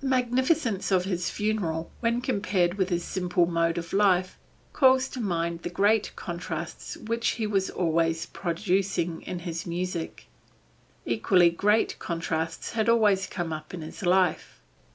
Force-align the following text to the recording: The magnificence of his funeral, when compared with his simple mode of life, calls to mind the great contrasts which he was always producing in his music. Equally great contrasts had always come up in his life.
The 0.00 0.06
magnificence 0.06 0.90
of 0.92 1.04
his 1.06 1.30
funeral, 1.30 1.90
when 2.00 2.20
compared 2.20 2.74
with 2.74 2.90
his 2.90 3.02
simple 3.04 3.46
mode 3.46 3.78
of 3.78 3.94
life, 3.94 4.38
calls 4.74 5.08
to 5.08 5.20
mind 5.22 5.62
the 5.62 5.70
great 5.70 6.14
contrasts 6.14 6.98
which 6.98 7.26
he 7.30 7.46
was 7.46 7.70
always 7.70 8.26
producing 8.26 9.22
in 9.22 9.38
his 9.38 9.64
music. 9.64 10.26
Equally 11.06 11.48
great 11.48 11.98
contrasts 11.98 12.72
had 12.72 12.90
always 12.90 13.26
come 13.26 13.50
up 13.50 13.72
in 13.72 13.80
his 13.80 14.04
life. 14.04 14.60